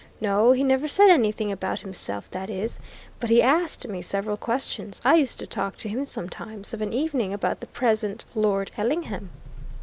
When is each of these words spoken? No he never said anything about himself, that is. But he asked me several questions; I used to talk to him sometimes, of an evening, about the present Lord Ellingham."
No 0.19 0.51
he 0.51 0.63
never 0.63 0.87
said 0.87 1.11
anything 1.11 1.51
about 1.51 1.81
himself, 1.81 2.27
that 2.31 2.49
is. 2.49 2.79
But 3.19 3.29
he 3.29 3.39
asked 3.39 3.87
me 3.87 4.01
several 4.01 4.35
questions; 4.35 4.99
I 5.05 5.13
used 5.13 5.37
to 5.37 5.45
talk 5.45 5.75
to 5.77 5.89
him 5.89 6.05
sometimes, 6.05 6.73
of 6.73 6.81
an 6.81 6.91
evening, 6.91 7.35
about 7.35 7.59
the 7.59 7.67
present 7.67 8.25
Lord 8.33 8.71
Ellingham." 8.77 9.29